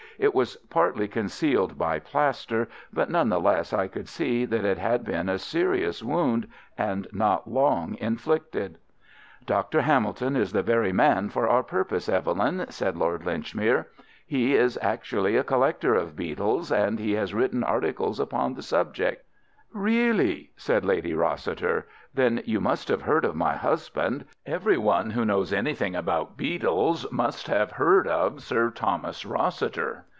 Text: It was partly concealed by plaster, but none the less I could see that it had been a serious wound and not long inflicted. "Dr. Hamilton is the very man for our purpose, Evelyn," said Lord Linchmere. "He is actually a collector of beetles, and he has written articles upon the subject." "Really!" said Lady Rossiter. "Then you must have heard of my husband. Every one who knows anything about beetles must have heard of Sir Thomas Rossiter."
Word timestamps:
It 0.19 0.35
was 0.35 0.55
partly 0.69 1.07
concealed 1.07 1.79
by 1.79 1.97
plaster, 1.97 2.69
but 2.93 3.09
none 3.09 3.29
the 3.29 3.39
less 3.39 3.73
I 3.73 3.87
could 3.87 4.07
see 4.07 4.45
that 4.45 4.63
it 4.63 4.77
had 4.77 5.03
been 5.03 5.27
a 5.27 5.39
serious 5.39 6.03
wound 6.03 6.47
and 6.77 7.07
not 7.11 7.49
long 7.49 7.95
inflicted. 7.95 8.77
"Dr. 9.47 9.81
Hamilton 9.81 10.35
is 10.35 10.51
the 10.51 10.61
very 10.61 10.93
man 10.93 11.29
for 11.29 11.49
our 11.49 11.63
purpose, 11.63 12.07
Evelyn," 12.07 12.67
said 12.69 12.95
Lord 12.97 13.25
Linchmere. 13.25 13.87
"He 14.23 14.53
is 14.53 14.77
actually 14.79 15.37
a 15.37 15.43
collector 15.43 15.95
of 15.95 16.15
beetles, 16.15 16.71
and 16.71 16.99
he 16.99 17.13
has 17.13 17.33
written 17.33 17.63
articles 17.63 18.19
upon 18.19 18.53
the 18.53 18.61
subject." 18.61 19.25
"Really!" 19.73 20.51
said 20.55 20.85
Lady 20.85 21.15
Rossiter. 21.15 21.87
"Then 22.13 22.43
you 22.45 22.61
must 22.61 22.89
have 22.89 23.01
heard 23.01 23.25
of 23.25 23.35
my 23.35 23.55
husband. 23.55 24.25
Every 24.45 24.77
one 24.77 25.09
who 25.11 25.25
knows 25.25 25.51
anything 25.51 25.95
about 25.95 26.37
beetles 26.37 27.11
must 27.11 27.47
have 27.47 27.71
heard 27.71 28.05
of 28.07 28.43
Sir 28.43 28.69
Thomas 28.69 29.25
Rossiter." 29.25 30.05